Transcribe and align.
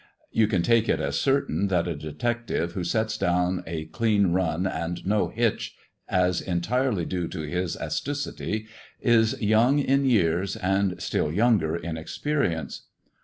You 0.31 0.47
can 0.47 0.63
take 0.63 0.87
jrtain 0.87 1.67
that 1.69 1.87
a 1.87 1.95
detective 1.95 2.71
who 2.71 2.83
sets 2.83 3.19
down 3.19 3.63
a 3.67 3.85
clean 3.85 4.33
run 4.33 4.65
and 4.65 4.97
jh 5.05 5.73
as 6.09 6.41
entirely 6.41 7.05
due 7.05 7.27
to 7.27 7.41
his 7.41 7.75
astucity, 7.77 8.65
is 8.99 9.39
young 9.39 9.77
in 9.77 10.05
years, 10.05 10.57
II 10.65 11.35
younger 11.35 11.75
in 11.75 11.97
experience. 11.97 12.87